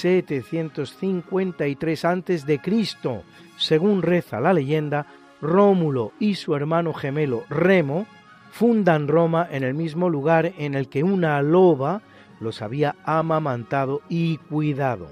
[0.00, 2.60] 753 a.C.,
[3.56, 5.06] según reza la leyenda,
[5.40, 8.06] Rómulo y su hermano gemelo Remo
[8.50, 12.02] fundan Roma en el mismo lugar en el que una loba
[12.40, 15.08] los había amamantado y cuidado.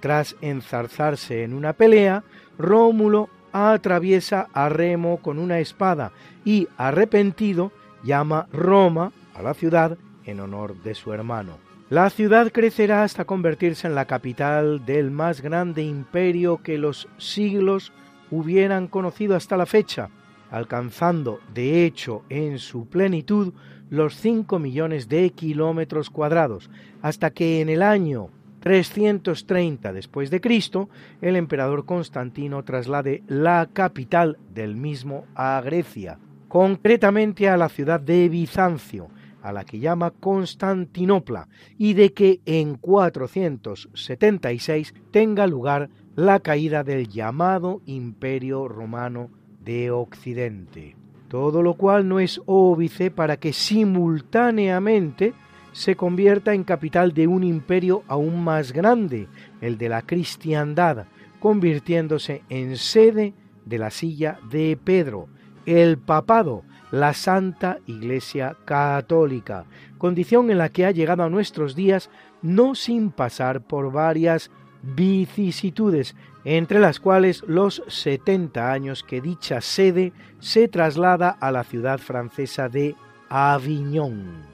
[0.00, 2.24] Tras enzarzarse en una pelea,
[2.58, 6.12] Rómulo atraviesa a Remo con una espada
[6.44, 7.72] y, arrepentido,
[8.02, 11.63] llama Roma a la ciudad en honor de su hermano.
[11.94, 17.92] La ciudad crecerá hasta convertirse en la capital del más grande imperio que los siglos
[18.32, 20.10] hubieran conocido hasta la fecha,
[20.50, 23.54] alcanzando de hecho en su plenitud
[23.90, 26.68] los 5 millones de kilómetros cuadrados,
[27.00, 28.28] hasta que en el año
[28.58, 30.88] 330 después de Cristo
[31.20, 36.18] el emperador Constantino traslade la capital del mismo a Grecia,
[36.48, 39.10] concretamente a la ciudad de Bizancio,
[39.44, 47.08] a la que llama Constantinopla, y de que en 476 tenga lugar la caída del
[47.08, 49.28] llamado Imperio Romano
[49.62, 50.96] de Occidente.
[51.28, 55.34] Todo lo cual no es óbice para que simultáneamente
[55.72, 59.28] se convierta en capital de un imperio aún más grande,
[59.60, 61.04] el de la cristiandad,
[61.38, 63.34] convirtiéndose en sede
[63.66, 65.28] de la silla de Pedro,
[65.66, 66.62] el papado,
[66.94, 69.64] la Santa Iglesia Católica,
[69.98, 72.08] condición en la que ha llegado a nuestros días
[72.40, 80.12] no sin pasar por varias vicisitudes, entre las cuales los 70 años que dicha sede
[80.38, 82.94] se traslada a la ciudad francesa de
[83.28, 84.44] Aviñón.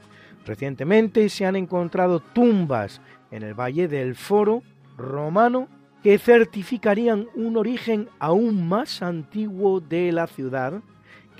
[0.46, 4.62] Recientemente se han encontrado tumbas en el Valle del Foro
[4.96, 5.68] romano
[6.02, 10.80] que certificarían un origen aún más antiguo de la ciudad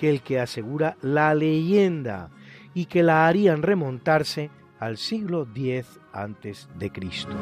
[0.01, 2.31] que el que asegura la leyenda
[2.73, 4.49] y que la harían remontarse
[4.79, 7.37] al siglo X antes de Cristo.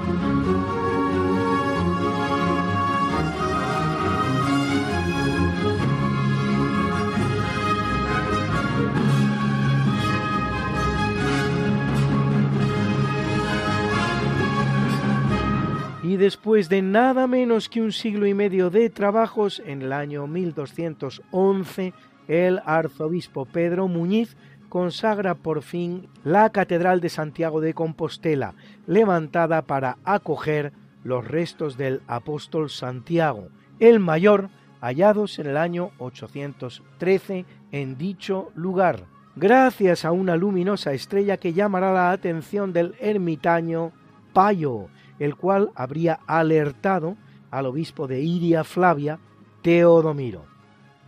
[16.02, 20.26] y después de nada menos que un siglo y medio de trabajos, en el año
[20.26, 21.94] 1211,
[22.30, 24.38] el arzobispo Pedro Muñiz
[24.70, 28.54] consagra por fin la Catedral de Santiago de Compostela,
[28.86, 30.72] levantada para acoger
[31.04, 33.50] los restos del apóstol Santiago,
[33.80, 34.50] el mayor,
[34.80, 39.06] hallados en el año 813 en dicho lugar,
[39.36, 43.92] gracias a una luminosa estrella que llamará la atención del ermitaño
[44.34, 44.88] Payo,
[45.18, 47.18] el cual habría alertado
[47.50, 49.18] al obispo de Iria Flavia,
[49.64, 50.49] Teodomiro,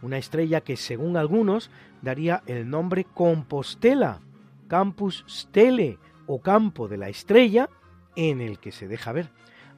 [0.01, 1.69] una estrella que según algunos
[2.01, 4.21] daría el nombre Compostela,
[4.67, 7.69] Campus Stele o campo de la estrella
[8.15, 9.29] en el que se deja ver,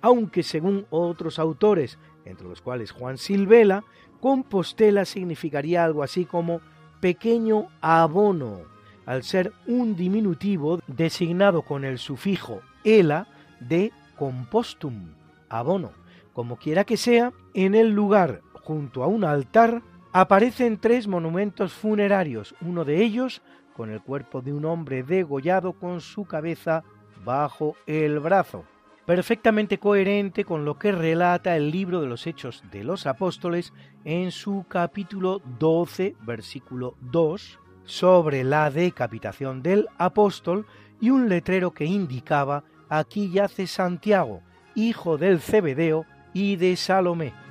[0.02, 3.84] aunque según otros autores, entre los cuales Juan Silvela,
[4.20, 6.62] Compostela significaría algo así como
[7.02, 8.62] pequeño abono,
[9.06, 13.28] al ser un diminutivo designado con el sufijo ela
[13.60, 15.14] de compostum,
[15.50, 15.92] abono.
[16.34, 19.82] Como quiera que sea, en el lugar, junto a un altar,
[20.14, 23.42] aparecen tres monumentos funerarios, uno de ellos
[23.76, 26.84] con el cuerpo de un hombre degollado con su cabeza
[27.26, 28.64] bajo el brazo,
[29.08, 33.74] perfectamente coherente con lo que relata el libro de los Hechos de los Apóstoles
[34.06, 40.68] en su capítulo 12, versículo 2, sobre la decapitación del apóstol
[41.02, 44.42] y un letrero que indicaba aquí yace Santiago,
[44.76, 47.43] hijo del Cebedeo y de Salomé.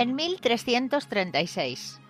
[0.00, 2.00] En 1336,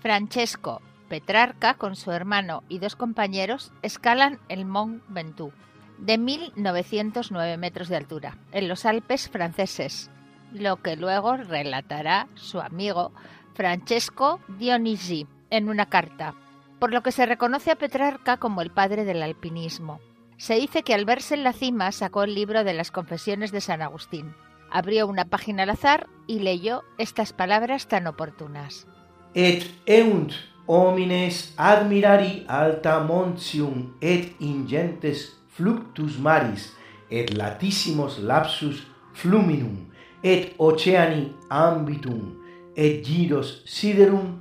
[0.00, 5.54] Francesco Petrarca con su hermano y dos compañeros escalan el Mont Ventoux,
[5.96, 10.10] de 1909 metros de altura, en los Alpes franceses,
[10.52, 13.12] lo que luego relatará su amigo
[13.54, 16.34] Francesco Dionigi en una carta,
[16.78, 20.00] por lo que se reconoce a Petrarca como el padre del alpinismo.
[20.36, 23.62] Se dice que al verse en la cima sacó el libro de las confesiones de
[23.62, 24.34] San Agustín,
[24.70, 28.86] abrió una página al azar y leyó estas palabras tan oportunas.
[29.34, 30.32] Et eunt
[30.66, 36.72] homines admirari alta montium et ingentes fluctus maris
[37.10, 39.88] et latissimos lapsus fluminum
[40.22, 42.36] et oceani ambitum
[42.76, 44.38] et giros siderum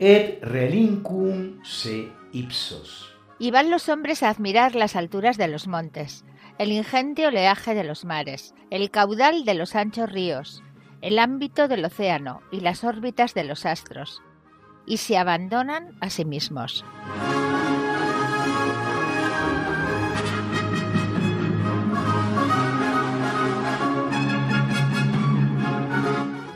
[0.00, 3.14] et relincum se ipsos.
[3.38, 6.24] Y van los hombres a admirar las alturas de los montes,
[6.58, 10.64] el ingente oleaje de los mares, el caudal de los anchos ríos,
[11.00, 14.20] el ámbito del océano y las órbitas de los astros,
[14.84, 16.84] y se abandonan a sí mismos.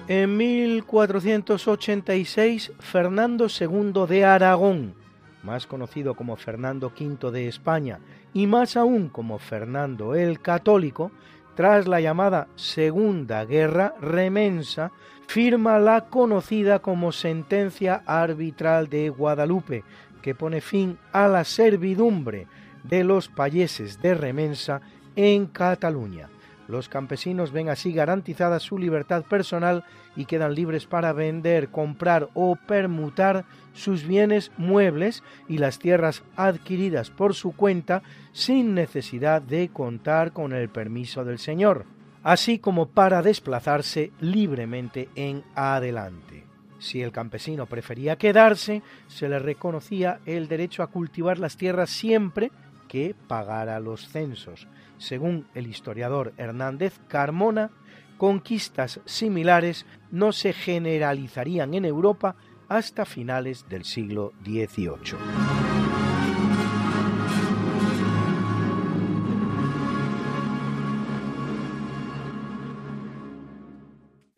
[0.08, 4.96] En 1486, Fernando II de Aragón,
[5.44, 8.00] más conocido como Fernando V de España
[8.34, 11.12] y más aún como Fernando el Católico,
[11.54, 14.90] tras la llamada Segunda Guerra Remensa,
[15.26, 19.84] firma la conocida como Sentencia Arbitral de Guadalupe,
[20.22, 22.46] que pone fin a la servidumbre
[22.84, 24.80] de los payeses de Remensa
[25.16, 26.28] en Cataluña.
[26.68, 29.84] Los campesinos ven así garantizada su libertad personal
[30.16, 37.10] y quedan libres para vender, comprar o permutar sus bienes muebles y las tierras adquiridas
[37.10, 41.84] por su cuenta sin necesidad de contar con el permiso del Señor,
[42.22, 46.44] así como para desplazarse libremente en adelante.
[46.78, 52.50] Si el campesino prefería quedarse, se le reconocía el derecho a cultivar las tierras siempre
[52.88, 54.66] que pagara los censos.
[55.02, 57.72] Según el historiador Hernández Carmona,
[58.18, 62.36] conquistas similares no se generalizarían en Europa
[62.68, 65.18] hasta finales del siglo XVIII.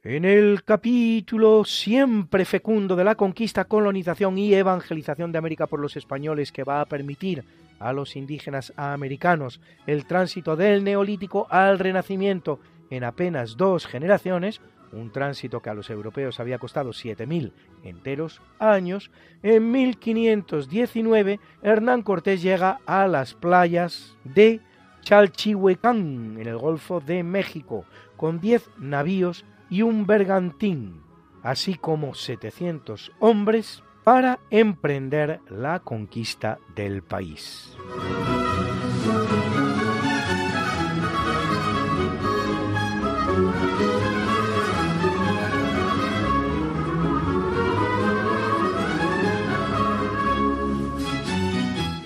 [0.02, 5.94] En el capítulo siempre fecundo de la conquista, colonización y evangelización de América por los
[5.99, 7.44] españoles que va a permitir
[7.78, 9.61] a los indígenas americanos.
[9.87, 12.61] El tránsito del neolítico al renacimiento.
[12.90, 14.61] En apenas dos generaciones,
[14.93, 17.52] un tránsito que a los europeos había costado 7.000
[17.83, 19.11] enteros años,
[19.43, 24.61] en 1519 Hernán Cortés llega a las playas de
[25.02, 27.85] Chalchihuecán, en el Golfo de México,
[28.16, 31.02] con 10 navíos y un bergantín,
[31.43, 37.75] así como 700 hombres para emprender la conquista del país.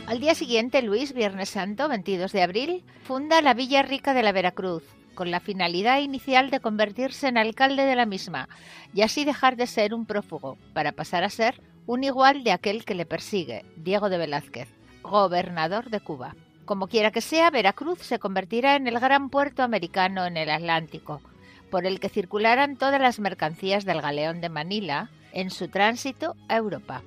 [0.06, 4.32] Al día siguiente, Luis, Viernes Santo, 22 de abril, funda la Villa Rica de la
[4.32, 8.48] Veracruz, con la finalidad inicial de convertirse en alcalde de la misma
[8.94, 12.84] y así dejar de ser un prófugo para pasar a ser un igual de aquel
[12.84, 14.68] que le persigue, Diego de Velázquez,
[15.02, 16.36] gobernador de Cuba.
[16.66, 21.22] Como quiera que sea, Veracruz se convertirá en el gran puerto americano en el Atlántico,
[21.70, 26.58] por el que circularán todas las mercancías del galeón de Manila en su tránsito a
[26.58, 27.02] Europa.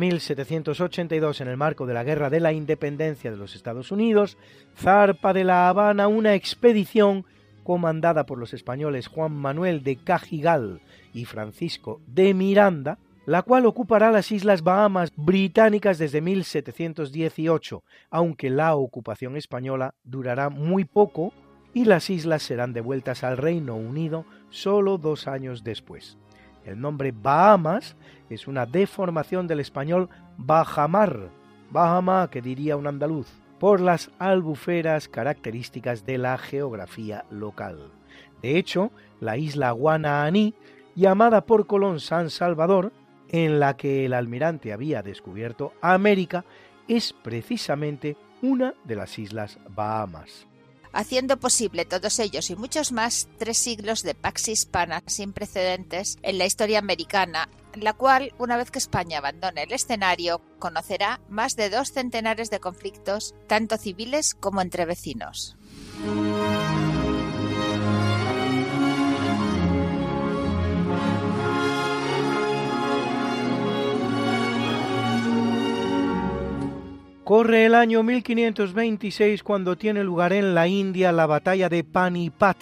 [0.00, 4.36] 1782, en el marco de la Guerra de la Independencia de los Estados Unidos,
[4.76, 7.24] zarpa de La Habana una expedición
[7.62, 10.80] comandada por los españoles Juan Manuel de Cajigal
[11.12, 18.74] y Francisco de Miranda, la cual ocupará las Islas Bahamas británicas desde 1718, aunque la
[18.74, 21.32] ocupación española durará muy poco
[21.72, 26.18] y las islas serán devueltas al Reino Unido solo dos años después.
[26.64, 27.96] El nombre Bahamas
[28.30, 30.08] es una deformación del español
[30.38, 31.30] Bajamar,
[31.70, 33.26] Bahama que diría un andaluz,
[33.58, 37.90] por las albuferas características de la geografía local.
[38.40, 40.54] De hecho, la isla Guanaaní,
[40.94, 42.92] llamada por Colón San Salvador,
[43.28, 46.44] en la que el almirante había descubierto América,
[46.88, 50.46] es precisamente una de las islas Bahamas
[50.92, 56.38] haciendo posible todos ellos y muchos más tres siglos de pax hispana sin precedentes en
[56.38, 61.70] la historia americana, la cual, una vez que España abandone el escenario, conocerá más de
[61.70, 65.56] dos centenares de conflictos, tanto civiles como entre vecinos.
[77.30, 82.56] Corre el año 1526 cuando tiene lugar en la India la batalla de Panipat,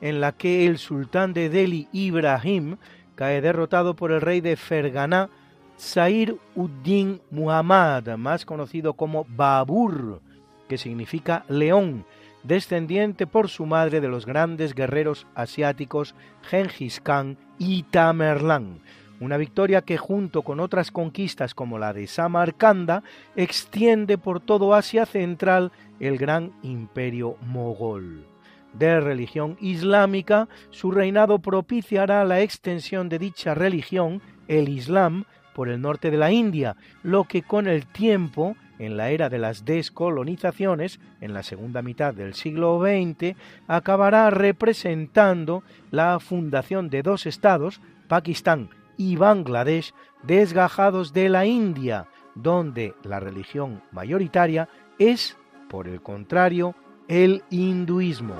[0.00, 2.76] en la que el sultán de Delhi, Ibrahim,
[3.14, 5.30] cae derrotado por el rey de Ferganá,
[5.78, 10.20] Zair Uddin Muhammad, más conocido como Babur,
[10.68, 12.04] que significa león,
[12.42, 18.80] descendiente por su madre de los grandes guerreros asiáticos Genghis Khan y Tamerlán
[19.22, 23.04] una victoria que junto con otras conquistas como la de Samarcanda
[23.36, 28.31] extiende por todo Asia Central el gran imperio mogol.
[28.72, 35.24] De religión islámica, su reinado propiciará la extensión de dicha religión, el Islam,
[35.54, 39.38] por el norte de la India, lo que con el tiempo, en la era de
[39.38, 43.36] las descolonizaciones, en la segunda mitad del siglo XX,
[43.68, 52.94] acabará representando la fundación de dos estados, Pakistán y Bangladesh desgajados de la India, donde
[53.02, 55.36] la religión mayoritaria es,
[55.68, 56.74] por el contrario,
[57.12, 58.34] el hinduismo.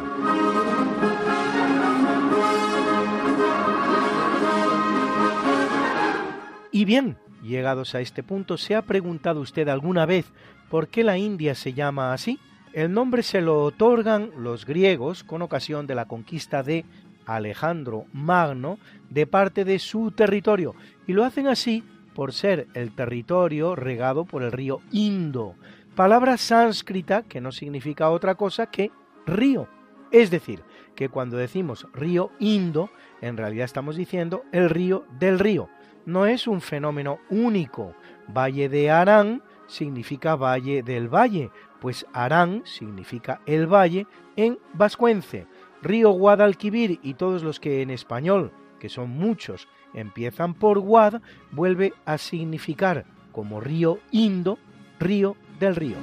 [6.70, 10.24] Y bien, llegados a este punto, ¿se ha preguntado usted alguna vez
[10.70, 12.38] por qué la India se llama así?
[12.72, 16.86] El nombre se lo otorgan los griegos con ocasión de la conquista de
[17.26, 18.78] Alejandro Magno
[19.10, 20.74] de parte de su territorio
[21.06, 25.56] y lo hacen así por ser el territorio regado por el río Indo,
[25.94, 28.90] palabra sánscrita que no significa otra cosa que
[29.26, 29.68] río.
[30.10, 30.62] Es decir,
[30.94, 35.68] que cuando decimos río Indo, en realidad estamos diciendo el río del río.
[36.04, 37.94] No es un fenómeno único.
[38.28, 44.06] Valle de Arán significa valle del valle, pues Arán significa el valle
[44.36, 45.46] en vascuence.
[45.80, 51.94] Río Guadalquivir y todos los que en español, que son muchos, empiezan por Guad, vuelve
[52.04, 54.58] a significar como río Indo,
[55.00, 55.96] río del río.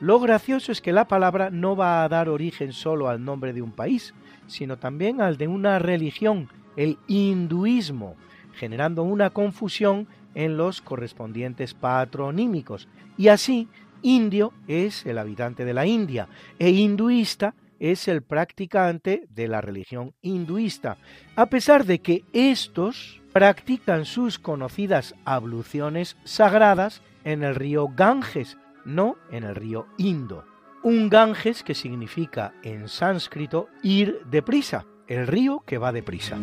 [0.00, 3.62] Lo gracioso es que la palabra no va a dar origen solo al nombre de
[3.62, 4.14] un país,
[4.46, 8.14] sino también al de una religión, el hinduismo,
[8.52, 12.88] generando una confusión en los correspondientes patronímicos.
[13.16, 13.68] Y así,
[14.02, 20.14] indio es el habitante de la India e hinduista es el practicante de la religión
[20.22, 20.96] hinduista,
[21.36, 29.16] a pesar de que estos practican sus conocidas abluciones sagradas en el río Ganges, no
[29.30, 30.44] en el río Indo.
[30.82, 36.38] Un Ganges que significa en sánscrito ir deprisa, el río que va deprisa.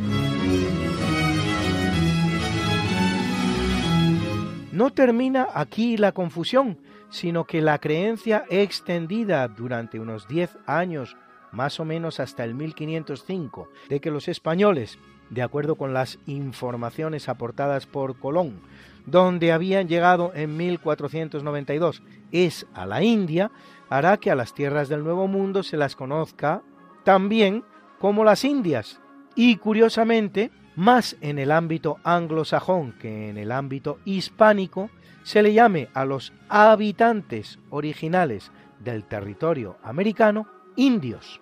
[4.81, 6.79] No termina aquí la confusión,
[7.11, 11.17] sino que la creencia extendida durante unos 10 años
[11.51, 14.97] más o menos hasta el 1505, de que los españoles,
[15.29, 18.59] de acuerdo con las informaciones aportadas por Colón,
[19.05, 23.51] donde habían llegado en 1492, es a la India,
[23.87, 26.63] hará que a las tierras del Nuevo Mundo se las conozca
[27.03, 27.63] también
[27.99, 28.99] como las Indias.
[29.35, 34.89] Y curiosamente, más en el ámbito anglosajón que en el ámbito hispánico,
[35.23, 41.41] se le llame a los habitantes originales del territorio americano indios.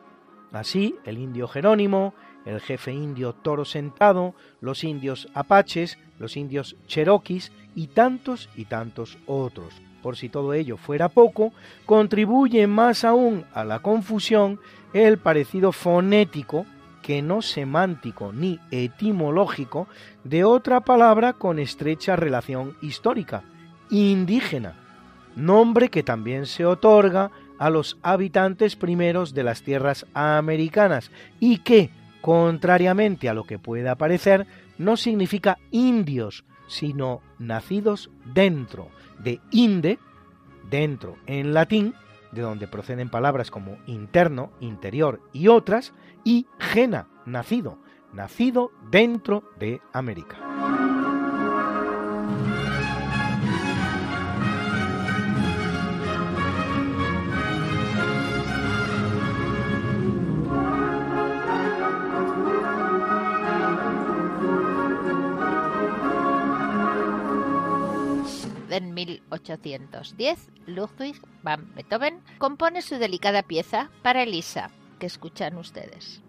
[0.52, 2.14] Así, el indio Jerónimo,
[2.46, 9.18] el jefe indio Toro Sentado, los indios apaches, los indios cheroquis y tantos y tantos
[9.28, 9.82] otros.
[10.02, 11.54] Por si todo ello fuera poco,
[11.86, 14.60] contribuye más aún a la confusión
[14.94, 16.66] el parecido fonético,
[17.10, 19.88] que no semántico ni etimológico,
[20.24, 23.42] de otra palabra con estrecha relación histórica,
[23.90, 24.76] indígena,
[25.36, 31.90] nombre que también se otorga a los habitantes primeros de las tierras americanas y que,
[32.22, 34.46] contrariamente a lo que pueda parecer,
[34.78, 39.98] no significa indios, sino nacidos dentro de inde,
[40.70, 41.96] dentro en latín,
[42.32, 45.94] de donde proceden palabras como interno, interior y otras,
[46.24, 47.78] y gena, nacido,
[48.14, 50.49] nacido dentro de América.
[68.82, 76.22] 1810, Ludwig van Beethoven compone su delicada pieza para Elisa, que escuchan ustedes.'.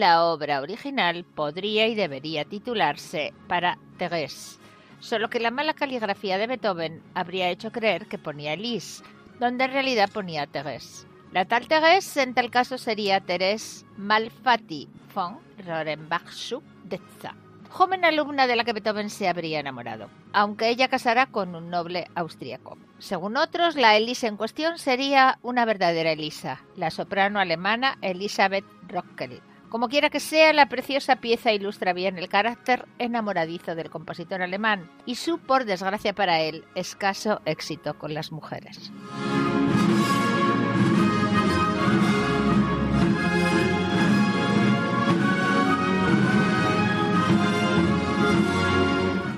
[0.00, 4.58] La obra original podría y debería titularse Para Thérèse,
[4.98, 9.04] solo que la mala caligrafía de Beethoven habría hecho creer que ponía Elise,
[9.38, 11.06] donde en realidad ponía Thérèse.
[11.32, 17.34] La tal Thérèse en tal caso sería Thérèse Malfatti von Rohrenbach-Detza.
[17.68, 22.08] joven alumna de la que Beethoven se habría enamorado, aunque ella casará con un noble
[22.14, 22.78] austríaco.
[23.00, 29.42] Según otros, la Elisa en cuestión sería una verdadera Elisa, la soprano alemana Elisabeth Rockel.
[29.70, 34.90] Como quiera que sea, la preciosa pieza ilustra bien el carácter enamoradizo del compositor alemán
[35.06, 38.90] y su, por desgracia para él, escaso éxito con las mujeres.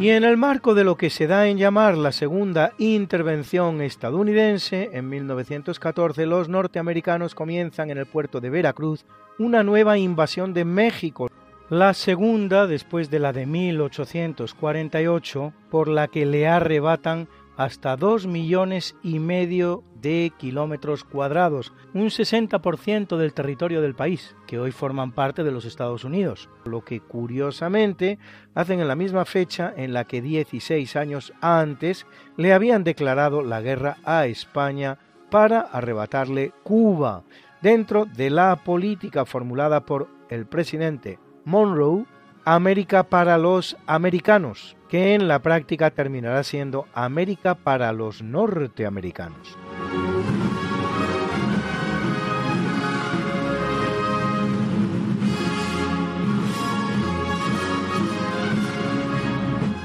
[0.02, 4.90] Y en el marco de lo que se da en llamar la segunda intervención estadounidense,
[4.94, 9.06] en 1914 los norteamericanos comienzan en el puerto de Veracruz
[9.38, 11.30] una nueva invasión de México,
[11.70, 17.28] la segunda después de la de 1848, por la que le arrebatan
[17.64, 24.59] hasta dos millones y medio de kilómetros cuadrados, un 60% del territorio del país, que
[24.59, 28.18] hoy forman parte de los Estados Unidos, lo que curiosamente
[28.55, 32.05] hacen en la misma fecha en la que 16 años antes
[32.37, 34.98] le habían declarado la guerra a España
[35.31, 37.22] para arrebatarle Cuba,
[37.62, 42.07] dentro de la política formulada por el presidente Monroe,
[42.44, 49.57] América para los americanos, que en la práctica terminará siendo América para los norteamericanos.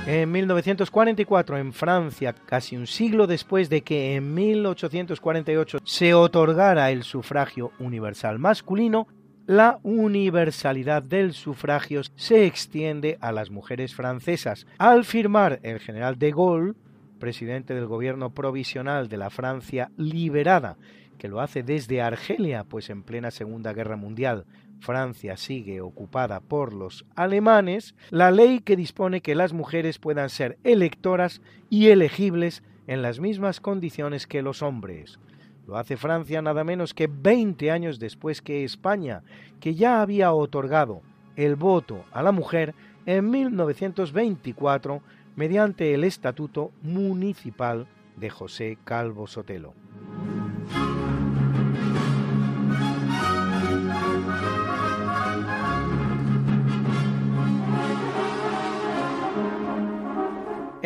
[0.08, 7.04] En 1944, en Francia, casi un siglo después de que en 1848 se otorgara el
[7.04, 9.08] sufragio universal masculino,
[9.48, 14.68] la universalidad del sufragio se extiende a las mujeres francesas.
[14.78, 16.74] Al firmar el general de Gaulle,
[17.18, 20.78] presidente del gobierno provisional de la Francia liberada,
[21.18, 24.46] que lo hace desde Argelia, pues en plena Segunda Guerra Mundial
[24.80, 30.58] Francia sigue ocupada por los alemanes, la ley que dispone que las mujeres puedan ser
[30.66, 35.20] electoras y elegibles en las mismas condiciones que los hombres.
[35.68, 39.22] Lo hace Francia nada menos que 20 años después que España,
[39.60, 41.02] que ya había otorgado
[41.36, 42.74] el voto a la mujer
[43.06, 45.02] en 1924
[45.36, 49.74] mediante el Estatuto Municipal de José Calvo Sotelo.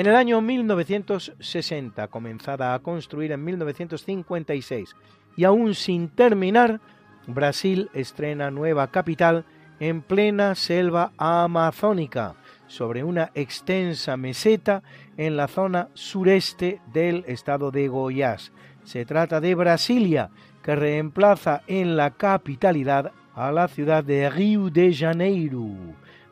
[0.01, 4.95] En el año 1960, comenzada a construir en 1956
[5.37, 6.81] y aún sin terminar,
[7.27, 9.45] Brasil estrena nueva capital
[9.79, 12.33] en plena selva amazónica,
[12.65, 14.81] sobre una extensa meseta
[15.17, 18.51] en la zona sureste del estado de Goiás.
[18.83, 20.31] Se trata de Brasilia,
[20.63, 25.67] que reemplaza en la capitalidad a la ciudad de Río de Janeiro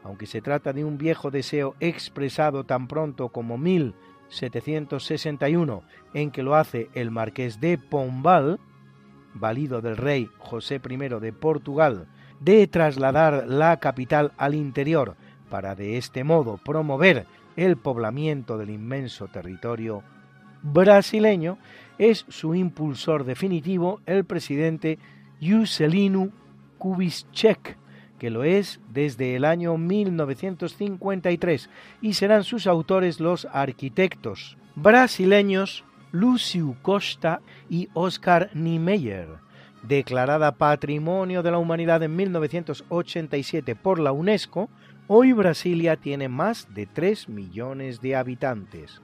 [0.10, 5.84] aunque se trata de un viejo deseo expresado tan pronto como 1761,
[6.16, 8.60] en que lo hace el marqués de Pombal,
[9.36, 12.08] valido del rey José I de Portugal,
[12.40, 15.16] de trasladar la capital al interior
[15.48, 20.02] para de este modo promover el poblamiento del inmenso territorio
[20.64, 21.60] brasileño,
[22.00, 24.98] es su impulsor definitivo el presidente
[25.40, 26.30] Juscelino
[26.80, 27.78] Kubitschek,
[28.20, 31.70] que lo es desde el año 1953
[32.02, 39.28] y serán sus autores los arquitectos brasileños Lúcio Costa y Oscar Niemeyer.
[39.84, 44.70] Declarada Patrimonio de la Humanidad en 1987 por la UNESCO,
[45.08, 49.02] hoy Brasilia tiene más de 3 millones de habitantes.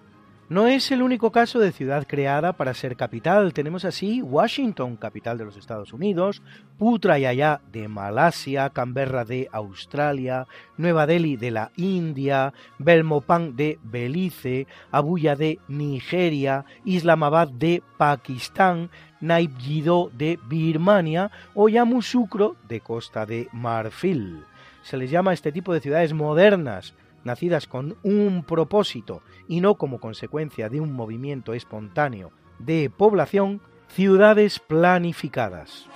[0.47, 3.51] No es el único caso de ciudad creada para ser capital.
[3.51, 6.43] Tenemos así Washington, capital de los Estados Unidos,
[6.77, 10.45] Putrajaya de Malasia, Canberra de Australia,
[10.77, 20.11] Nueva Delhi de la India, Belmopan de Belice, Abuya de Nigeria, Islamabad de Pakistán, Naypyidaw
[20.11, 24.43] de Birmania o Yamoussoukro de Costa de Marfil.
[24.83, 26.93] Se les llama a este tipo de ciudades modernas
[27.25, 34.59] nacidas con un propósito y no como consecuencia de un movimiento espontáneo de población, ciudades
[34.59, 35.89] planificadas.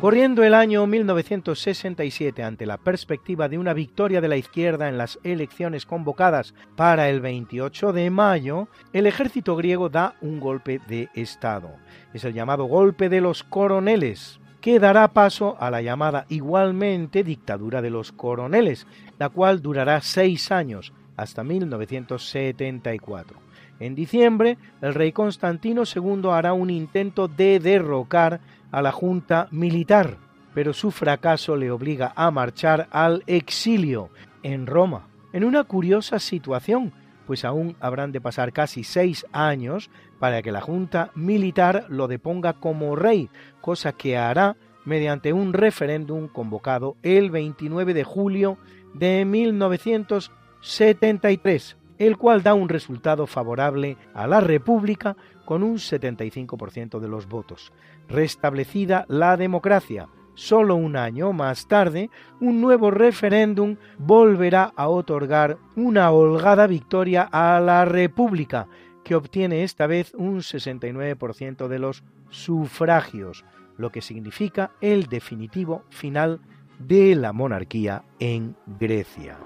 [0.00, 5.18] Corriendo el año 1967 ante la perspectiva de una victoria de la izquierda en las
[5.24, 11.70] elecciones convocadas para el 28 de mayo, el ejército griego da un golpe de Estado.
[12.12, 17.80] Es el llamado golpe de los coroneles, que dará paso a la llamada igualmente dictadura
[17.80, 18.86] de los coroneles,
[19.18, 23.45] la cual durará seis años, hasta 1974.
[23.78, 30.18] En diciembre, el rey Constantino II hará un intento de derrocar a la junta militar,
[30.54, 34.10] pero su fracaso le obliga a marchar al exilio
[34.42, 36.92] en Roma, en una curiosa situación,
[37.26, 42.54] pues aún habrán de pasar casi seis años para que la junta militar lo deponga
[42.54, 43.28] como rey,
[43.60, 48.56] cosa que hará mediante un referéndum convocado el 29 de julio
[48.94, 57.08] de 1973, el cual da un resultado favorable a la República con un 75% de
[57.08, 57.72] los votos.
[58.08, 66.10] Restablecida la democracia, solo un año más tarde, un nuevo referéndum volverá a otorgar una
[66.10, 68.68] holgada victoria a la República,
[69.02, 73.44] que obtiene esta vez un 69% de los sufragios,
[73.76, 76.40] lo que significa el definitivo final
[76.78, 79.38] de la monarquía en Grecia.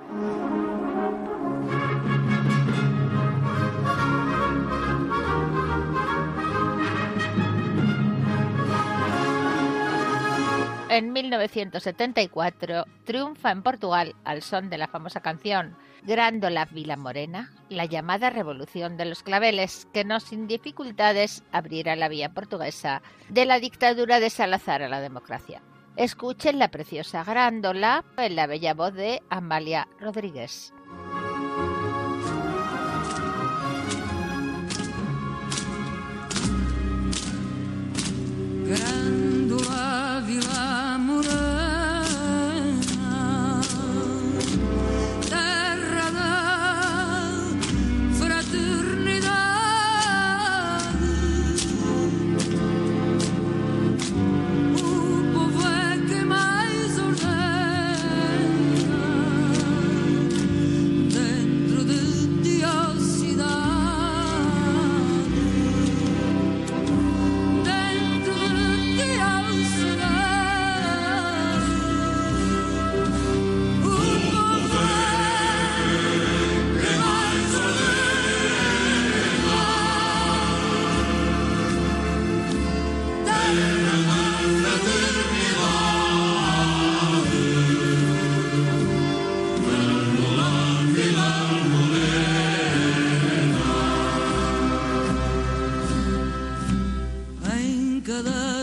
[10.90, 17.85] En 1974 triunfa en Portugal al son de la famosa canción Grándola Vila Morena, la
[17.85, 23.61] llamada Revolución de los Claveles, que no sin dificultades abrirá la vía portuguesa de la
[23.61, 25.62] dictadura de Salazar a la democracia.
[25.94, 30.74] Escuchen la preciosa Grándola en la bella voz de Amalia Rodríguez.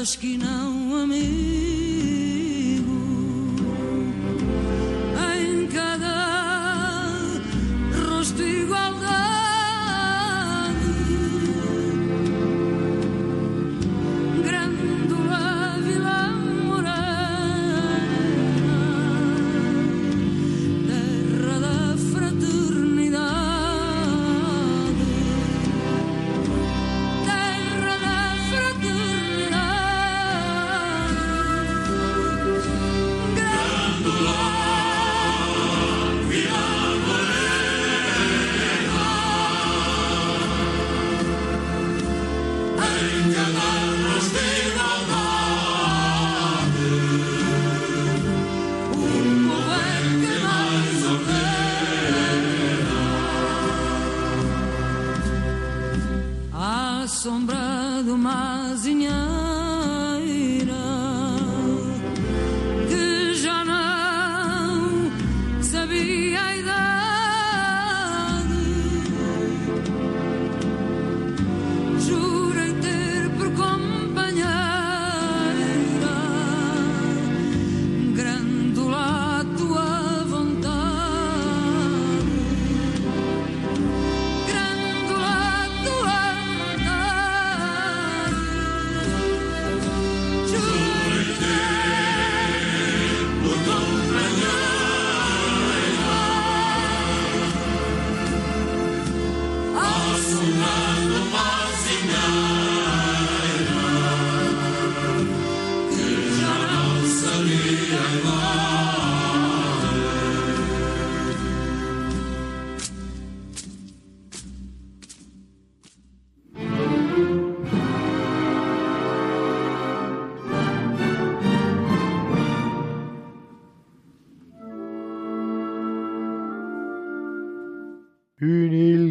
[0.08, 0.67] σκηνά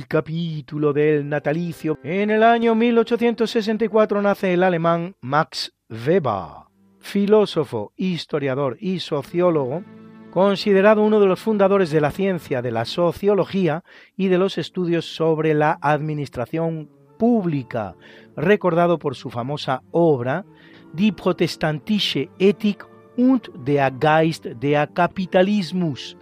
[0.06, 6.66] capítulo del natalicio, en el año 1864 nace el alemán Max Weber,
[7.00, 9.84] filósofo, historiador y sociólogo,
[10.30, 13.84] considerado uno de los fundadores de la ciencia de la sociología
[14.16, 17.94] y de los estudios sobre la administración pública,
[18.36, 20.44] recordado por su famosa obra
[20.92, 22.84] Die protestantische Ethik
[23.16, 26.16] und der Geist der Kapitalismus,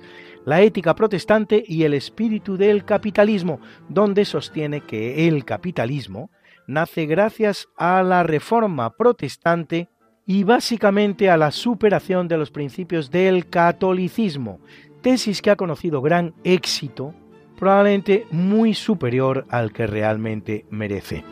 [0.45, 6.31] la ética protestante y el espíritu del capitalismo, donde sostiene que el capitalismo
[6.67, 9.89] nace gracias a la reforma protestante
[10.27, 14.61] y básicamente a la superación de los principios del catolicismo,
[15.03, 17.15] tesis que ha conocido gran éxito,
[17.59, 21.25] probablemente muy superior al que realmente merece.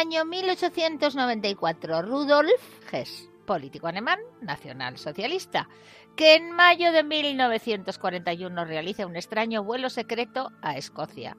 [0.00, 5.68] Año 1894 Rudolf Hess, político alemán, nacionalsocialista,
[6.16, 11.36] que en mayo de 1941 realiza un extraño vuelo secreto a Escocia,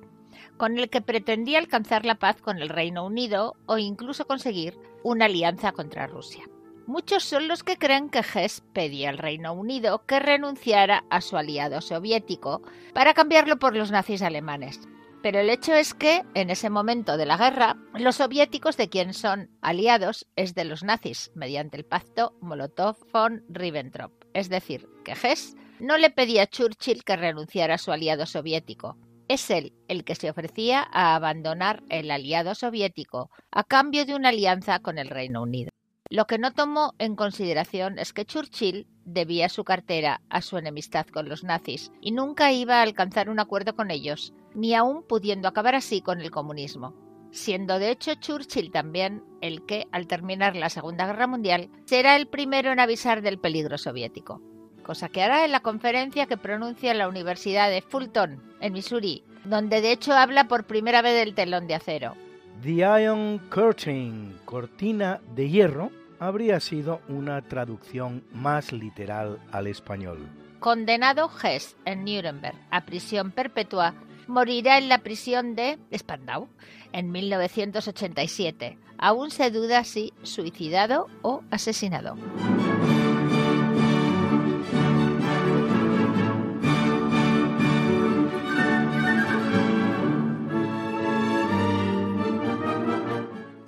[0.58, 5.26] con el que pretendía alcanzar la paz con el Reino Unido o incluso conseguir una
[5.26, 6.47] alianza contra Rusia.
[6.86, 11.36] Muchos son los que creen que Hess pedía al Reino Unido que renunciara a su
[11.36, 12.62] aliado soviético
[12.93, 14.82] para cambiarlo por los nazis alemanes,
[15.22, 19.14] pero el hecho es que, en ese momento de la guerra, los soviéticos de quien
[19.14, 24.12] son aliados es de los nazis, mediante el pacto Molotov-von Ribbentrop.
[24.34, 28.98] Es decir, que Hess no le pedía a Churchill que renunciara a su aliado soviético.
[29.28, 34.30] Es él el que se ofrecía a abandonar el aliado soviético a cambio de una
[34.30, 35.72] alianza con el Reino Unido.
[36.12, 41.08] Lo que no tomó en consideración es que Churchill debía su cartera a su enemistad
[41.08, 45.47] con los nazis y nunca iba a alcanzar un acuerdo con ellos, ni aun pudiendo
[45.47, 46.93] acabar así con el comunismo,
[47.32, 52.28] siendo de hecho Churchill también el que, al terminar la Segunda Guerra Mundial, será el
[52.28, 54.41] primero en avisar del peligro soviético,
[54.84, 59.24] cosa que hará en la conferencia que pronuncia en la Universidad de Fulton, en Missouri,
[59.45, 62.17] donde de hecho habla por primera vez del telón de acero.
[62.62, 65.89] The Iron Curtain, cortina de hierro,
[66.22, 70.30] habría sido una traducción más literal al español.
[70.60, 73.96] Condenado Hess en Nuremberg a prisión perpetua,
[74.28, 76.48] morirá en la prisión de Spandau
[76.94, 78.78] en 1987.
[79.00, 82.16] Aún se duda si suicidado o asesinado.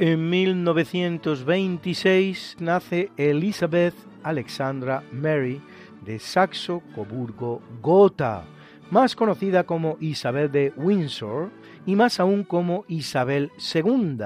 [0.05, 5.61] En 1926 nace Elizabeth Alexandra Mary
[6.05, 8.43] de Saxo-Coburgo-Gotha,
[8.91, 11.51] más conocida como Isabel de Windsor
[11.85, 14.17] y más aún como Isabel II,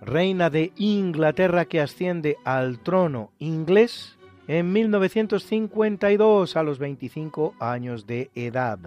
[0.00, 4.16] reina de Inglaterra que asciende al trono inglés
[4.48, 8.78] en 1952 a los 25 años de edad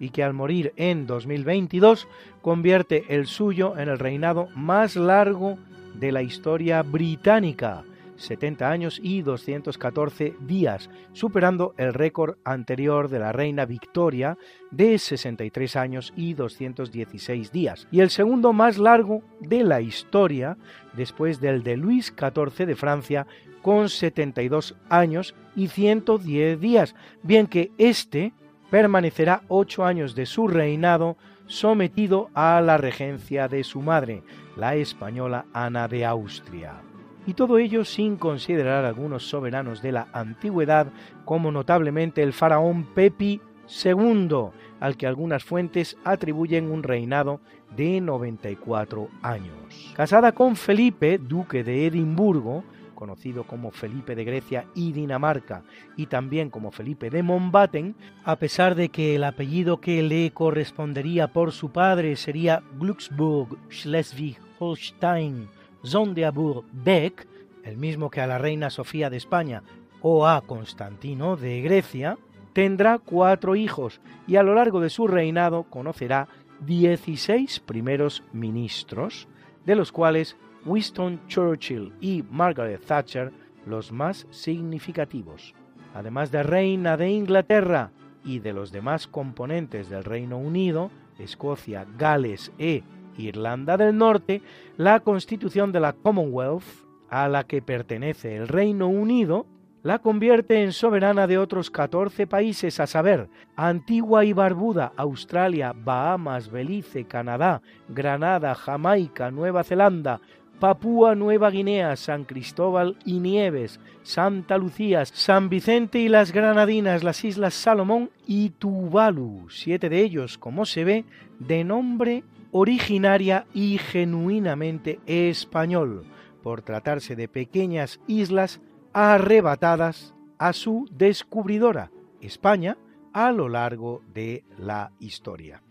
[0.00, 2.08] y que al morir en 2022
[2.40, 5.58] convierte el suyo en el reinado más largo
[5.94, 7.84] de la historia británica,
[8.16, 14.38] 70 años y 214 días, superando el récord anterior de la reina Victoria
[14.70, 20.56] de 63 años y 216 días, y el segundo más largo de la historia
[20.92, 23.26] después del de Luis XIV de Francia
[23.62, 28.32] con 72 años y 110 días, bien que este
[28.70, 34.22] permanecerá ocho años de su reinado sometido a la regencia de su madre,
[34.56, 36.82] la española Ana de Austria.
[37.26, 40.88] Y todo ello sin considerar algunos soberanos de la antigüedad,
[41.24, 43.40] como notablemente el faraón Pepi
[43.84, 44.50] II,
[44.80, 47.40] al que algunas fuentes atribuyen un reinado
[47.76, 49.92] de 94 años.
[49.94, 55.62] Casada con Felipe, duque de Edimburgo, conocido como Felipe de Grecia y Dinamarca,
[55.96, 61.28] y también como Felipe de Mombaten, a pesar de que el apellido que le correspondería
[61.28, 65.48] por su padre sería Glücksburg, Schleswig-Holstein,
[65.82, 67.26] Sonderburg-Beck,
[67.64, 69.62] el mismo que a la reina Sofía de España
[70.00, 72.18] o a Constantino de Grecia,
[72.52, 76.28] tendrá cuatro hijos y a lo largo de su reinado conocerá
[76.66, 79.28] 16 primeros ministros,
[79.64, 83.32] de los cuales Winston Churchill y Margaret Thatcher
[83.66, 85.54] los más significativos.
[85.94, 87.90] Además de reina de Inglaterra
[88.24, 92.82] y de los demás componentes del Reino Unido, Escocia, Gales e
[93.16, 94.42] Irlanda del Norte,
[94.76, 96.64] la constitución de la Commonwealth,
[97.10, 99.46] a la que pertenece el Reino Unido,
[99.82, 106.50] la convierte en soberana de otros 14 países, a saber, Antigua y Barbuda, Australia, Bahamas,
[106.50, 110.20] Belice, Canadá, Granada, Jamaica, Nueva Zelanda,
[110.58, 117.24] Papúa Nueva Guinea, San Cristóbal y Nieves, Santa Lucía, San Vicente y las Granadinas, las
[117.24, 121.04] Islas Salomón y Tuvalu, siete de ellos, como se ve,
[121.38, 122.22] de nombre
[122.52, 126.04] originaria y genuinamente español,
[126.42, 128.60] por tratarse de pequeñas islas
[128.92, 131.90] arrebatadas a su descubridora,
[132.20, 132.76] España,
[133.12, 135.62] a lo largo de la historia.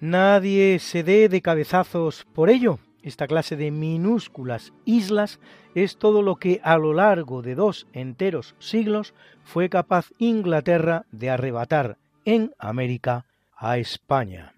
[0.00, 5.40] Nadie se dé de cabezazos por ello, esta clase de minúsculas islas
[5.74, 11.30] es todo lo que a lo largo de dos enteros siglos fue capaz Inglaterra de
[11.30, 14.57] arrebatar en América a España.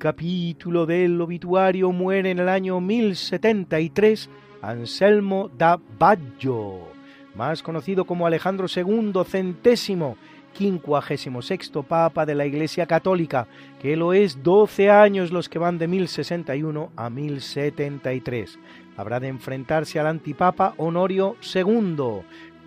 [0.00, 4.30] Capítulo del obituario muere en el año 1073
[4.62, 6.88] Anselmo da Baggio,
[7.34, 10.16] más conocido como Alejandro II centésimo,
[10.54, 13.46] quincuagésimo sexto Papa de la Iglesia Católica,
[13.80, 18.58] que lo es 12 años los que van de 1061 a 1073.
[18.96, 22.22] Habrá de enfrentarse al antipapa Honorio II,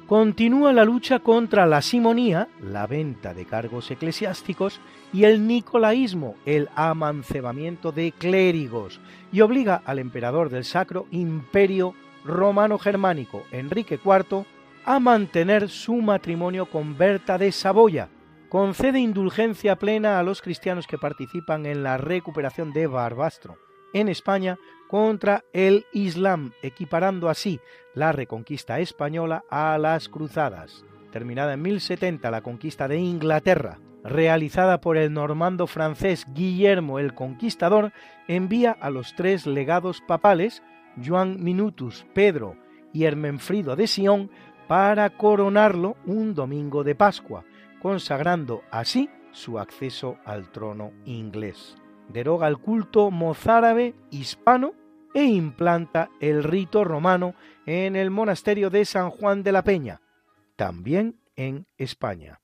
[0.08, 4.82] Continúa la lucha contra la simonía, la venta de cargos eclesiásticos,
[5.14, 9.00] y el nicolaísmo, el amancebamiento de clérigos,
[9.32, 11.94] y obliga al emperador del Sacro Imperio
[12.26, 14.46] Romano Germánico, Enrique IV,
[14.84, 18.10] a mantener su matrimonio con Berta de Saboya.
[18.50, 23.58] Concede indulgencia plena a los cristianos que participan en la recuperación de Barbastro
[23.94, 24.58] en España
[24.94, 27.60] contra el Islam, equiparando así
[27.96, 30.86] la reconquista española a las cruzadas.
[31.12, 37.92] Terminada en 1070 la conquista de Inglaterra, realizada por el normando francés Guillermo el Conquistador,
[38.28, 40.62] envía a los tres legados papales,
[41.04, 42.56] Juan Minutus, Pedro
[42.94, 44.30] y Hermenfrido de Sion,
[44.68, 47.46] para coronarlo un domingo de Pascua,
[47.82, 51.78] consagrando así su acceso al trono inglés
[52.10, 54.74] deroga el culto mozárabe hispano
[55.14, 57.36] e implanta el rito romano
[57.66, 60.02] en el monasterio de San Juan de la Peña,
[60.56, 62.40] también en España.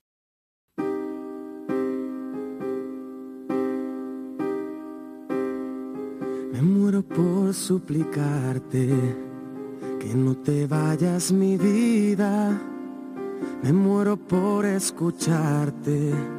[6.52, 8.88] Me muero por suplicarte
[10.00, 12.60] que no te vayas mi vida.
[13.62, 16.39] Me muero por escucharte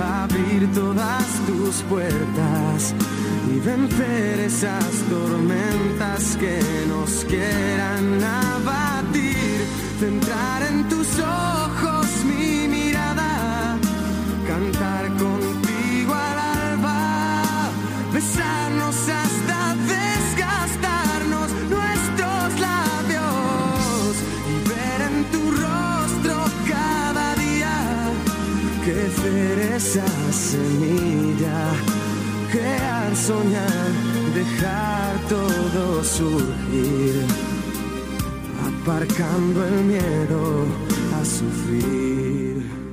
[0.00, 2.94] abrir todas tus puertas
[3.50, 9.66] y vencer esas tormentas que nos quieran abatir,
[10.00, 13.78] centrar en tus ojos mi mirada,
[14.46, 17.70] cantar contigo al alba,
[18.12, 18.55] besarnos
[29.76, 31.70] esa semilla,
[32.50, 33.92] crear, soñar,
[34.34, 37.26] dejar todo surgir,
[38.68, 40.64] aparcando el miedo
[41.20, 42.85] a sufrir.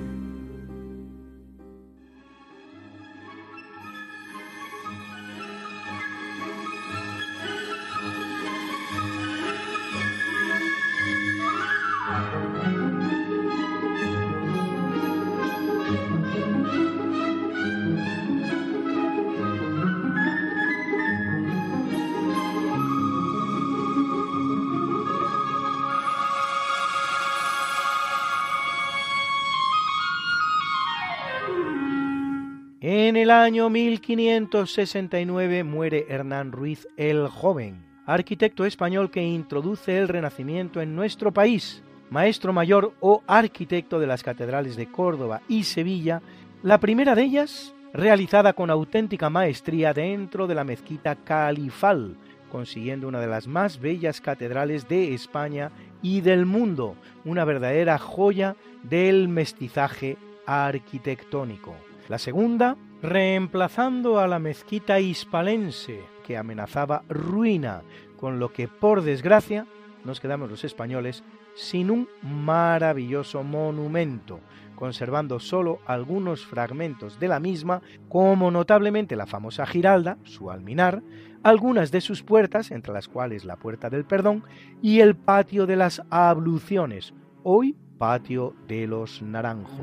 [33.44, 41.34] Año 1569 muere Hernán Ruiz el Joven, arquitecto español que introduce el Renacimiento en nuestro
[41.34, 46.22] país, maestro mayor o arquitecto de las catedrales de Córdoba y Sevilla,
[46.62, 52.16] la primera de ellas realizada con auténtica maestría dentro de la mezquita califal,
[52.50, 55.70] consiguiendo una de las más bellas catedrales de España
[56.02, 61.76] y del mundo, una verdadera joya del mestizaje arquitectónico.
[62.08, 67.82] La segunda, reemplazando a la mezquita hispalense que amenazaba ruina,
[68.16, 69.68] con lo que por desgracia
[70.06, 71.22] nos quedamos los españoles
[71.54, 74.40] sin un maravilloso monumento,
[74.76, 81.04] conservando solo algunos fragmentos de la misma, como notablemente la famosa Giralda, su alminar,
[81.44, 84.46] algunas de sus puertas, entre las cuales la Puerta del Perdón,
[84.82, 89.82] y el patio de las abluciones, hoy patio de los Naranjos.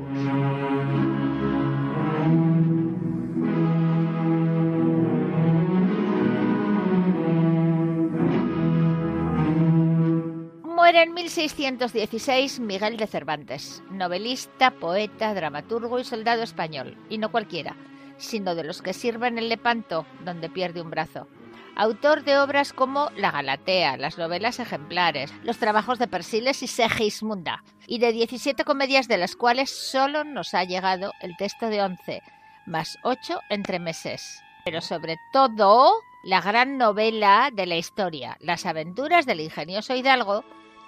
[10.91, 17.77] Muere en 1616 Miguel de Cervantes, novelista, poeta, dramaturgo y soldado español, y no cualquiera,
[18.17, 21.29] sino de los que sirven en Lepanto, donde pierde un brazo.
[21.77, 27.63] Autor de obras como La Galatea, las novelas ejemplares, los trabajos de Persiles y Segismunda,
[27.87, 32.21] y de 17 comedias de las cuales solo nos ha llegado el texto de 11,
[32.65, 34.43] más 8 entre meses.
[34.65, 35.93] Pero sobre todo,
[36.25, 40.43] la gran novela de la historia, Las aventuras del ingenioso Hidalgo,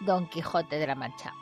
[0.06, 1.34] Don Quijote de la Mancha.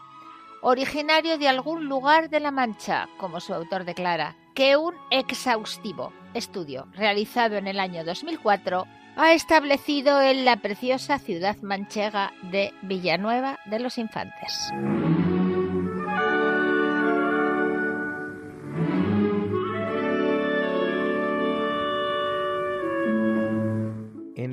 [0.62, 6.88] Originario de algún lugar de la Mancha, como su autor declara, que un exhaustivo estudio
[6.94, 8.86] realizado en el año 2004
[9.16, 14.72] ha establecido en la preciosa ciudad manchega de Villanueva de los Infantes.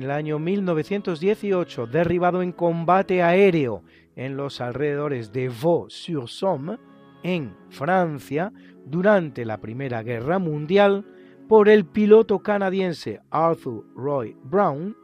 [0.09, 3.83] El año 1918, derribado en combate aéreo
[4.15, 6.79] en los alrededores de Vaux-sur-Somme,
[7.21, 8.51] en Francia,
[8.87, 11.05] durante la Primera Guerra Mundial,
[11.47, 14.97] por el piloto canadiense Arthur Roy Brown,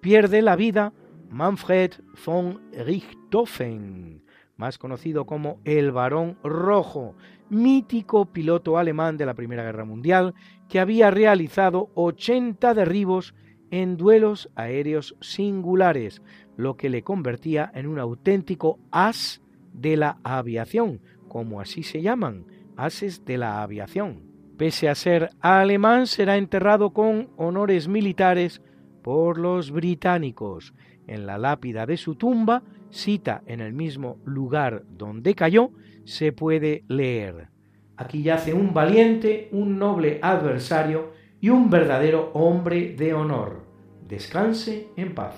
[0.00, 0.92] pierde la vida
[1.28, 1.94] Manfred
[2.24, 4.22] von Richthofen,
[4.56, 7.16] más conocido como el Barón Rojo,
[7.50, 10.34] mítico piloto alemán de la Primera Guerra Mundial,
[10.68, 13.34] que había realizado 80 derribos
[13.72, 16.22] en duelos aéreos singulares,
[16.56, 19.42] lo que le convertía en un auténtico as
[19.72, 22.44] de la aviación, como así se llaman,
[22.76, 24.30] ases de la aviación.
[24.58, 28.60] Pese a ser alemán, será enterrado con honores militares
[29.02, 30.74] por los británicos.
[31.06, 35.70] En la lápida de su tumba, cita en el mismo lugar donde cayó,
[36.04, 37.48] se puede leer.
[37.96, 43.64] Aquí yace un valiente, un noble adversario y un verdadero hombre de honor.
[44.08, 45.34] Descanse en paz.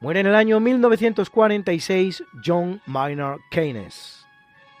[0.00, 4.26] Muere en el año 1946 John Maynard Keynes,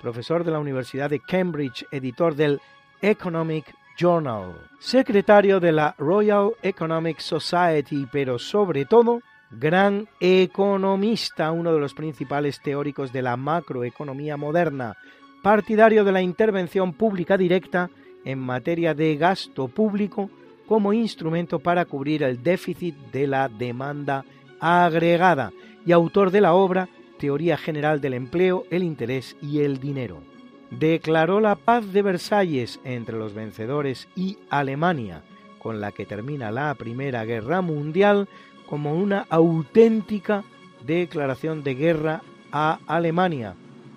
[0.02, 2.60] profesor de la Universidad de Cambridge, editor del
[3.00, 9.22] Economic Journal, secretario de la Royal Economic Society, pero sobre todo
[9.58, 14.96] gran economista, uno de los principales teóricos de la macroeconomía moderna,
[15.42, 17.90] partidario de la intervención pública directa
[18.24, 20.30] en materia de gasto público
[20.66, 24.24] como instrumento para cubrir el déficit de la demanda
[24.60, 25.52] agregada
[25.84, 26.88] y autor de la obra
[27.18, 30.22] Teoría General del Empleo, el Interés y el Dinero.
[30.70, 35.22] Declaró la paz de Versalles entre los vencedores y Alemania,
[35.58, 38.28] con la que termina la Primera Guerra Mundial,
[38.72, 40.44] como una auténtica
[40.86, 43.54] declaración de guerra a Alemania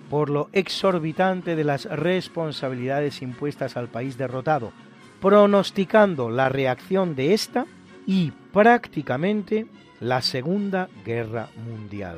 [0.09, 4.73] por lo exorbitante de las responsabilidades impuestas al país derrotado,
[5.21, 7.65] pronosticando la reacción de esta
[8.05, 9.65] y prácticamente
[10.01, 12.17] la Segunda Guerra Mundial.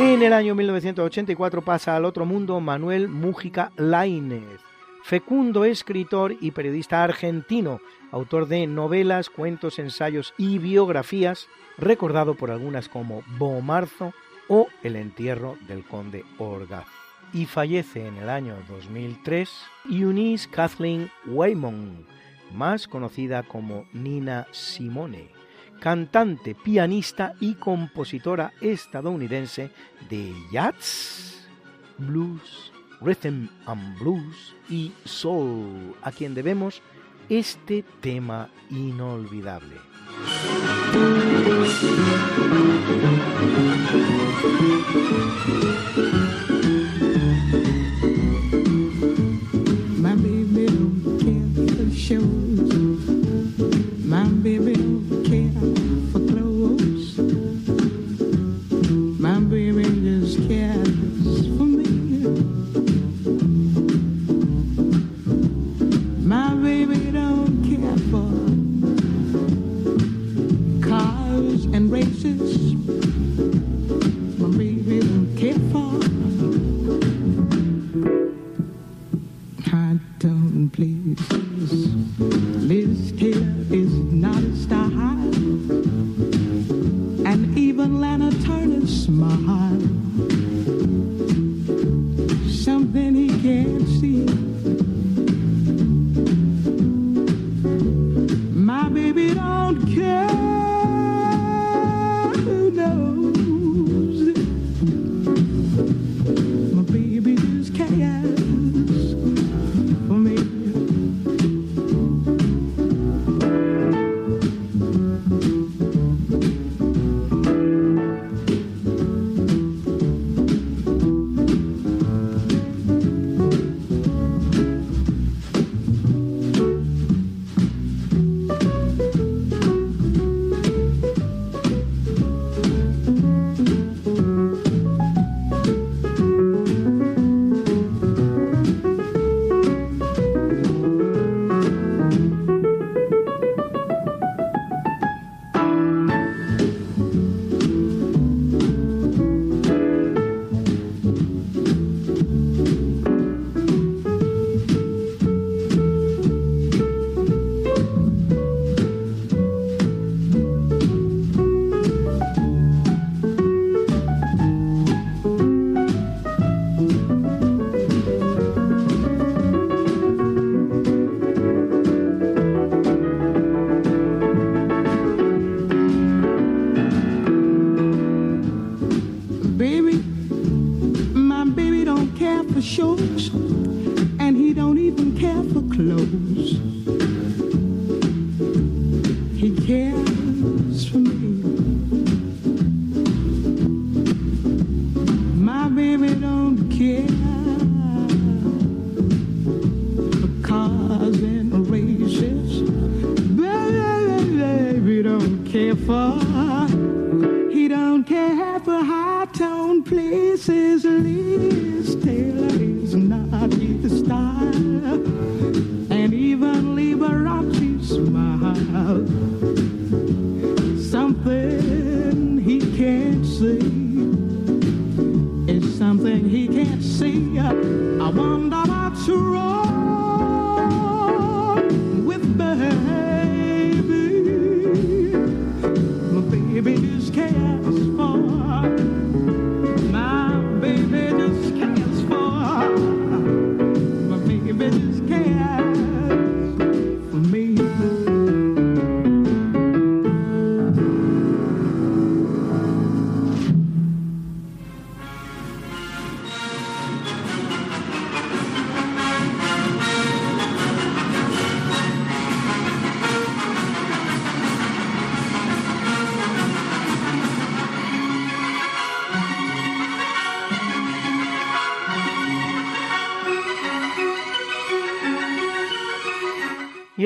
[0.00, 4.60] En el año 1984 pasa al otro mundo Manuel Mújica Lainez,
[5.02, 7.80] fecundo escritor y periodista argentino,
[8.12, 14.12] autor de novelas, cuentos, ensayos y biografías, recordado por algunas como Bo Marzo
[14.46, 16.86] o El entierro del conde Orgaz.
[17.32, 19.50] Y fallece en el año 2003
[19.90, 22.06] Eunice Kathleen Waymon,
[22.54, 25.37] más conocida como Nina Simone
[25.80, 29.70] cantante, pianista y compositora estadounidense
[30.08, 31.46] de jazz,
[31.98, 36.82] blues, rhythm and blues y soul, a quien debemos
[37.28, 39.76] este tema inolvidable.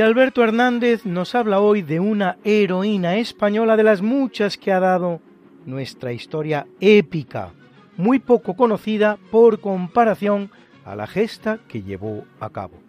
[0.03, 5.21] Alberto Hernández nos habla hoy de una heroína española de las muchas que ha dado
[5.67, 7.51] nuestra historia épica,
[7.97, 10.51] muy poco conocida por comparación
[10.85, 12.81] a la gesta que llevó a cabo.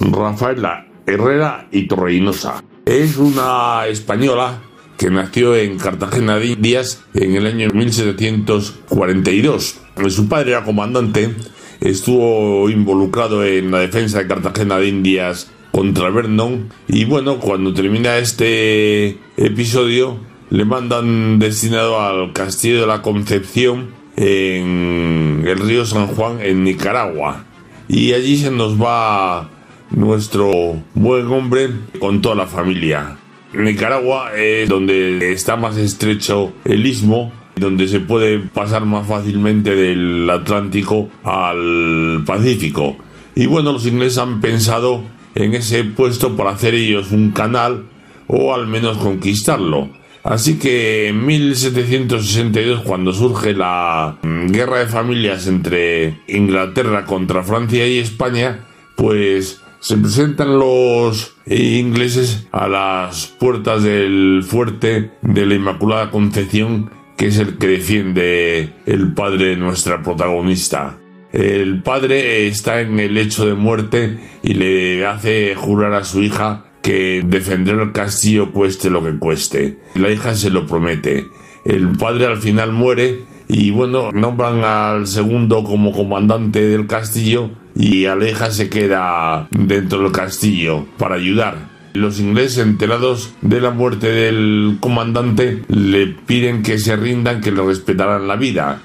[0.00, 4.58] Rafaela Herrera y Torreinosa es una española
[4.96, 9.80] que nació en Cartagena de Indias en el año 1742.
[10.08, 11.36] Su padre era comandante,
[11.80, 18.18] estuvo involucrado en la defensa de Cartagena de Indias contra Vernon y bueno, cuando termina
[18.18, 20.18] este episodio
[20.50, 27.44] le mandan destinado al Castillo de la Concepción en el río San Juan en Nicaragua
[27.88, 29.48] y allí se nos va
[29.90, 33.16] nuestro buen hombre con toda la familia.
[33.54, 40.28] Nicaragua es donde está más estrecho el istmo, donde se puede pasar más fácilmente del
[40.28, 42.96] Atlántico al Pacífico.
[43.34, 45.02] Y bueno, los ingleses han pensado
[45.38, 47.84] en ese puesto para hacer ellos un canal
[48.26, 49.88] o al menos conquistarlo.
[50.24, 57.98] Así que en 1762, cuando surge la guerra de familias entre Inglaterra contra Francia y
[57.98, 58.66] España,
[58.96, 67.28] pues se presentan los ingleses a las puertas del fuerte de la Inmaculada Concepción, que
[67.28, 70.98] es el que defiende el padre de nuestra protagonista.
[71.32, 76.64] El padre está en el lecho de muerte y le hace jurar a su hija
[76.82, 79.78] que defender el castillo cueste lo que cueste.
[79.94, 81.26] La hija se lo promete.
[81.64, 88.06] El padre al final muere y bueno, nombran al segundo como comandante del castillo y
[88.06, 91.68] Aleja se queda dentro del castillo para ayudar.
[91.94, 97.62] Los ingleses enterados de la muerte del comandante le piden que se rindan, que le
[97.62, 98.82] respetarán la vida.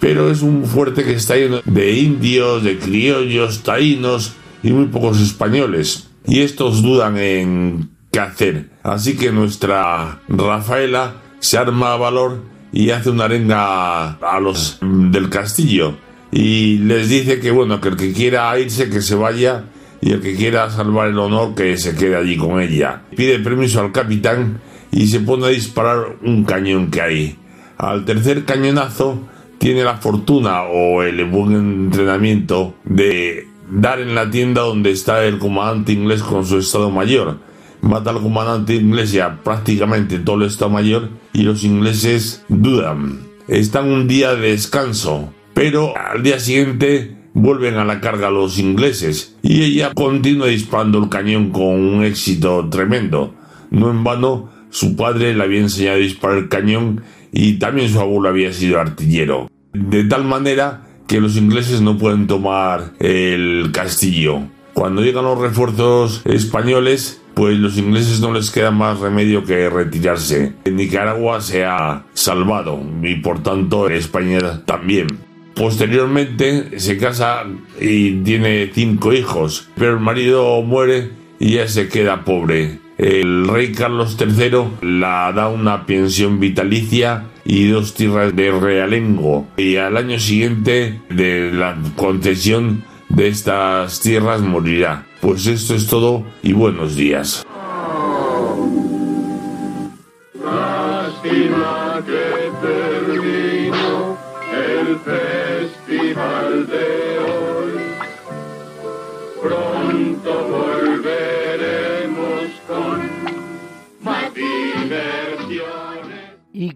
[0.00, 5.20] Pero es un fuerte que está lleno de indios, de criollos, taínos y muy pocos
[5.20, 6.08] españoles.
[6.26, 8.70] Y estos dudan en qué hacer.
[8.82, 12.42] Así que nuestra Rafaela se arma a valor
[12.72, 15.96] y hace una arenga a los del castillo
[16.36, 19.66] y les dice que bueno, que el que quiera irse que se vaya
[20.00, 23.02] y el que quiera salvar el honor que se quede allí con ella.
[23.16, 27.38] Pide permiso al capitán y se pone a disparar un cañón que hay.
[27.78, 29.28] Al tercer cañonazo
[29.58, 35.38] tiene la fortuna o el buen entrenamiento de dar en la tienda donde está el
[35.38, 37.38] comandante inglés con su estado mayor
[37.84, 43.20] mata al comandante inglés y a prácticamente todo el Estado Mayor y los ingleses dudan.
[43.46, 49.36] Están un día de descanso, pero al día siguiente vuelven a la carga los ingleses
[49.42, 53.34] y ella continúa disparando el cañón con un éxito tremendo.
[53.70, 57.02] No en vano, su padre le había enseñado a disparar el cañón
[57.34, 59.50] y también su abuelo había sido artillero.
[59.72, 64.42] De tal manera que los ingleses no pueden tomar el castillo.
[64.72, 70.54] Cuando llegan los refuerzos españoles, pues los ingleses no les queda más remedio que retirarse.
[70.64, 75.08] Nicaragua se ha salvado y por tanto España también.
[75.56, 77.44] Posteriormente se casa
[77.80, 81.10] y tiene cinco hijos, pero el marido muere
[81.40, 82.83] y ya se queda pobre.
[82.96, 89.46] El rey Carlos III la da una pensión vitalicia y dos tierras de realengo.
[89.56, 95.06] Y al año siguiente de la concesión de estas tierras morirá.
[95.20, 97.44] Pues esto es todo y buenos días.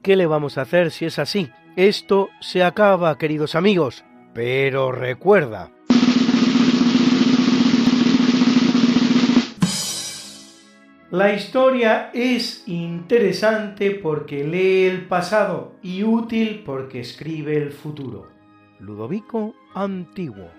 [0.09, 1.51] Qué le vamos a hacer si es así?
[1.77, 4.07] Esto se acaba, queridos amigos.
[4.33, 5.71] Pero recuerda,
[11.11, 18.29] La historia es interesante porque lee el pasado y útil porque escribe el futuro.
[18.79, 20.58] Ludovico Antiguo.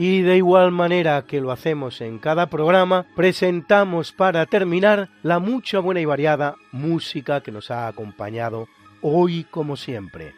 [0.00, 5.78] Y de igual manera que lo hacemos en cada programa, presentamos para terminar la mucha
[5.78, 8.66] buena y variada música que nos ha acompañado
[9.02, 10.32] hoy como siempre.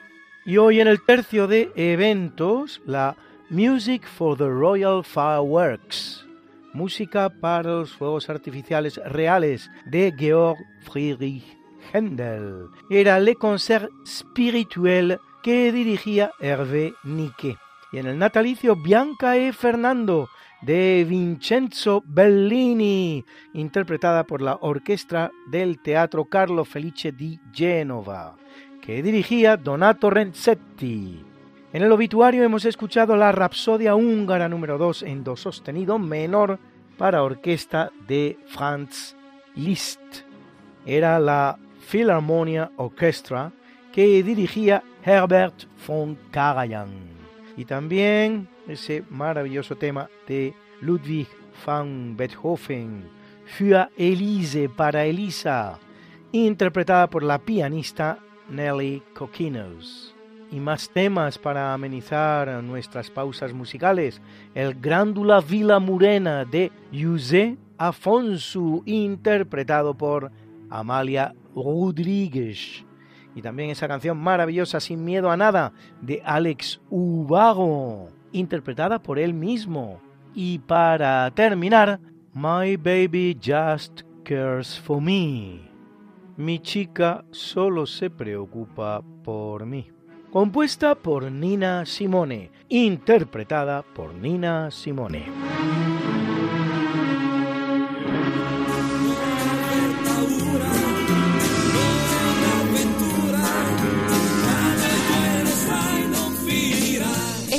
[0.45, 3.15] Y hoy en el tercio de eventos, la
[3.51, 6.27] Music for the Royal Fireworks
[6.73, 11.45] música para los fuegos artificiales reales de Georg Friedrich
[11.93, 12.67] Händel.
[12.91, 17.59] Era Le Concert Spirituel que dirigía Hervé Nique.
[17.93, 20.29] Y en el natalicio Bianca e Fernando
[20.63, 28.37] de Vincenzo Bellini, interpretada por la orquesta del Teatro Carlo Felice di Genova,
[28.81, 31.23] que dirigía Donato Renzetti.
[31.73, 36.59] En el obituario hemos escuchado la Rapsodia húngara número 2 en do sostenido menor
[36.97, 39.17] para orquesta de Franz
[39.55, 40.25] Liszt.
[40.87, 43.53] Era la Philharmonia Orchestra
[43.93, 47.12] que dirigía Herbert von Karajan.
[47.57, 51.29] Y también ese maravilloso tema de Ludwig
[51.67, 53.05] van Beethoven,
[53.45, 55.79] Für Elise para Elisa,
[56.33, 60.15] interpretada por la pianista Nelly Coquinos.
[60.51, 64.21] Y más temas para amenizar nuestras pausas musicales.
[64.55, 70.31] El Grándula Vila Murena de José Afonso, interpretado por
[70.69, 72.85] Amalia Rodríguez.
[73.35, 79.35] Y también esa canción maravillosa Sin Miedo a Nada de Alex Ubago, interpretada por él
[79.35, 80.01] mismo.
[80.35, 82.01] Y para terminar,
[82.35, 85.61] My Baby Just Cares for Me.
[86.37, 89.89] Mi chica solo se preocupa por mí.
[90.31, 95.27] Compuesta por Nina Simone, interpretada por Nina Simone.